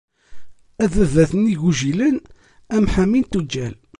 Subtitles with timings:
[0.83, 2.17] Ababat n yigujilen,
[2.77, 3.75] amḥami n tuǧǧal.